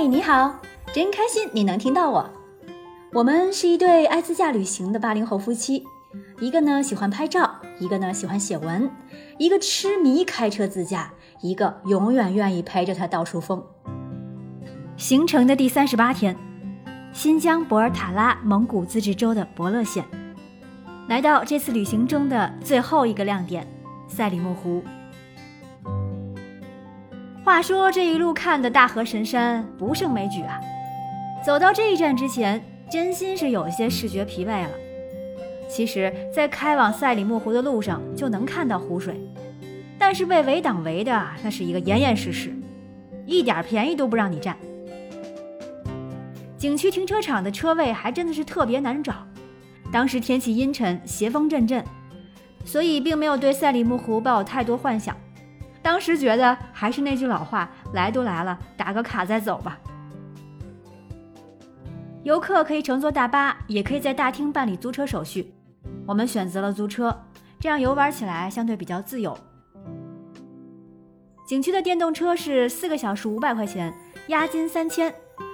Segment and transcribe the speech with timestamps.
[0.00, 0.58] 嘿，你好，
[0.94, 2.26] 真开心你能听到我。
[3.12, 5.84] 我们是一对爱自驾旅行的八零后夫妻，
[6.40, 8.90] 一个呢喜欢拍照，一个呢喜欢写文，
[9.36, 13.62] 一个痴迷开车自驾，一个永远愿意陪着他到处疯。
[14.96, 16.34] 行程的第三十八天，
[17.12, 20.02] 新疆博尔塔拉蒙古自治州的博乐县，
[21.08, 23.66] 来到这次旅行中的最后一个亮点——
[24.08, 24.82] 赛里木湖。
[27.50, 30.60] 话说这一路看的大河神山不胜枚举啊！
[31.44, 34.70] 走到这一站之前，真心是有些视觉疲惫了。
[35.68, 39.20] 其实，在开往赛里木湖的路上就能看到湖水，
[39.98, 42.54] 但是被围挡围的那是一个严严实实，
[43.26, 44.56] 一点便宜都不让你占。
[46.56, 49.26] 景区停车场的车位还真的是特别难找。
[49.90, 51.84] 当时天气阴沉，斜风阵阵，
[52.64, 55.16] 所以并没有对赛里木湖抱有太多幻想。
[55.82, 59.78] 当时觉得还是那句老话，来都来了，打个卡再走吧。
[62.22, 65.54] 游客可以乘坐大巴，也可以在大厅办理租车手续。
[66.06, 67.18] 我们选择了租车，
[67.58, 69.36] 这样游玩起来相对比较自由。
[71.46, 73.92] 景区的电动车是四个小时五百块钱，
[74.28, 75.12] 押金三千，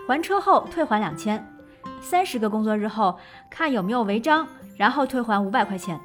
[0.09, 1.47] 还车后退还两千，
[2.01, 3.17] 三十个工作日后
[3.49, 5.99] 看有没有违章，然后退还五百块钱。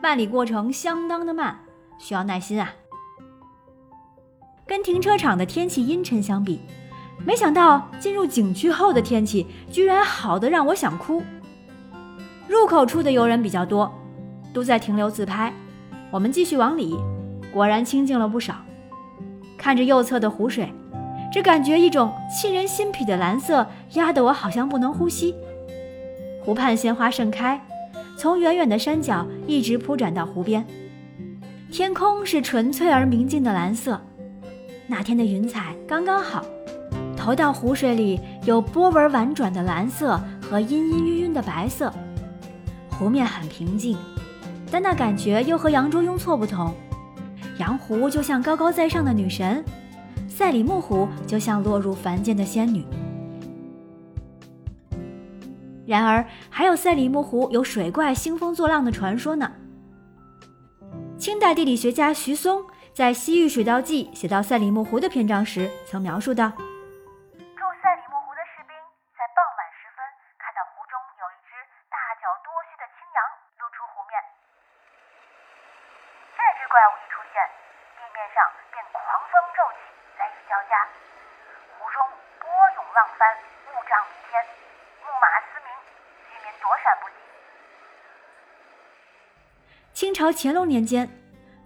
[0.00, 1.58] 办理过程相当的慢，
[1.98, 2.72] 需要耐心啊。
[4.66, 6.60] 跟停车场的天气阴沉相比，
[7.24, 11.22] 没想到进入景区后的天气居然好的让我想哭。
[12.48, 13.92] 入口处的游人比较多，
[14.52, 15.52] 都在停留自拍。
[16.10, 16.96] 我们继续往里，
[17.52, 18.54] 果然清静了不少。
[19.58, 20.72] 看着右侧的湖水，
[21.32, 25.34] 只感觉一种沁人心脾的蓝色压得我好像不能呼吸。
[26.42, 27.60] 湖畔鲜花盛开，
[28.16, 30.64] 从远远的山脚一直铺展到湖边，
[31.70, 34.00] 天空是纯粹而明净的蓝色。
[34.86, 36.44] 那天的云彩刚刚好，
[37.16, 41.92] 投到湖水里有波纹婉转的蓝色和阴阴晕晕的白色。
[42.90, 43.96] 湖面很平静，
[44.70, 46.72] 但那感觉又和扬州雍措不同。
[47.58, 49.64] 洋湖就像高高在上的女神，
[50.28, 52.84] 赛里木湖就像落入凡间的仙女。
[55.86, 59.50] 然而，还有赛里木湖有水怪兴风作浪的传说呢。
[61.16, 62.62] 清代地理学家徐松。
[62.94, 66.62] 在《西域水道记》写到赛里木湖的篇章时，曾描述到：住
[67.82, 68.72] 赛里木湖的士兵
[69.18, 70.06] 在傍晚时分
[70.38, 71.58] 看到湖中有一只
[71.90, 73.18] 大脚多须的青羊
[73.58, 74.14] 露出湖面。
[76.38, 77.42] 这只怪物一出现，
[77.98, 78.38] 地面上
[78.70, 79.90] 便狂风骤起，
[80.22, 80.78] 雷雨交加，
[81.74, 81.98] 湖中
[82.38, 83.26] 波涌浪翻，
[83.74, 84.38] 雾障弥天，
[85.02, 85.68] 木马嘶鸣，
[86.30, 87.18] 居民躲闪不及。
[89.90, 91.10] 清朝乾隆年间。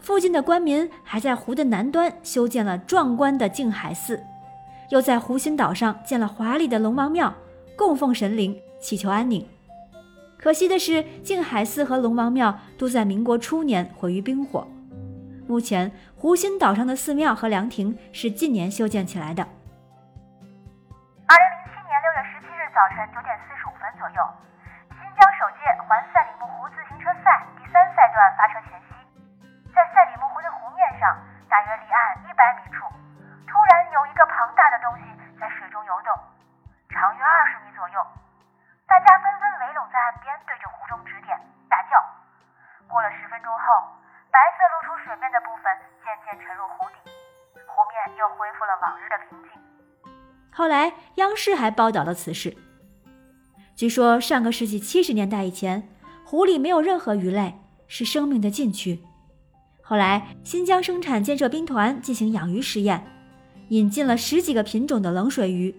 [0.09, 4.25] 附近的官民还在湖的南端修建了壮观的静海寺，
[4.89, 7.31] 又在湖心岛上建了华丽的龙王庙，
[7.77, 9.47] 供奉神灵，祈求安宁。
[10.39, 14.67] 可惜的是，静海寺和龙王庙都在民国初年毁于兵火。
[15.47, 19.43] 目前，湖心岛上的寺庙和凉亭是近年修建起来的。
[19.43, 24.25] 二零零七年六月十七日早晨九点四十五分左右，
[24.89, 28.98] 新疆首届环赛里木湖自行车赛第三赛段发车前夕。
[30.99, 31.17] 上，
[31.49, 32.83] 大约离岸一百米处，
[33.47, 35.05] 突然有一个庞大的东西
[35.39, 36.11] 在水中游动，
[36.91, 38.05] 长约二十米左右。
[38.87, 41.39] 大家纷纷围拢在岸边，对着湖中指点，
[41.71, 41.95] 大叫。
[42.89, 43.63] 过了十分钟后，
[44.31, 45.71] 白色露出水面的部分
[46.03, 47.11] 渐渐沉入湖底，
[47.67, 49.55] 湖面又恢复了往日的平静。
[50.51, 52.57] 后来，央视还报道了此事。
[53.77, 55.89] 据说，上个世纪七十年代以前，
[56.27, 59.05] 湖里没有任何鱼类，是生命的禁区。
[59.89, 63.03] 后来，新疆生产建设兵团进行养鱼实验，
[63.71, 65.75] 引进了十几个品种的冷水鱼，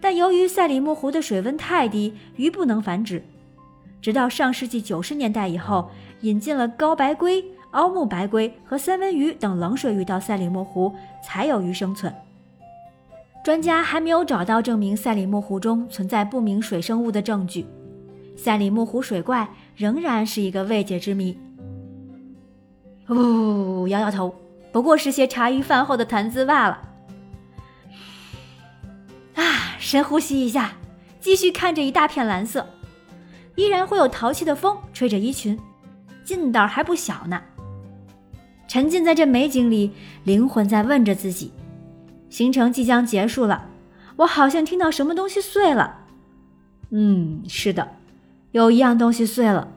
[0.00, 3.20] 但由于赛里木湖的水温太低，鱼不能繁殖。
[4.00, 12.14] 直到上世纪九十年代以后，引进了高白鲑、凹木白龟和三文鱼等冷水鱼到赛里木湖，才有鱼生存。
[13.44, 17.66] 专家还没有找到证明赛里木湖中存在不明水生物的证据，
[18.36, 21.36] 赛里木湖水怪仍然是一个未解之谜。
[23.12, 24.34] 呜，摇摇头，
[24.72, 26.82] 不过是些茶余饭后的谈资罢了。
[29.34, 30.72] 啊，深呼吸一下，
[31.20, 32.66] 继续看着一大片蓝色，
[33.54, 35.58] 依然会有淘气的风吹着衣裙，
[36.24, 37.42] 劲道还不小呢。
[38.68, 39.92] 沉浸在这美景里，
[40.24, 41.52] 灵魂在问着自己：
[42.30, 43.68] 行程即将结束了，
[44.16, 45.98] 我好像听到什么东西碎了。
[46.90, 47.96] 嗯，是的，
[48.52, 49.68] 有一样东西碎了，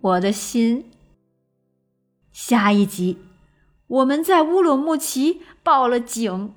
[0.00, 0.84] 我的心。
[2.34, 3.18] 下一集，
[3.86, 6.52] 我们在乌鲁木齐报了警。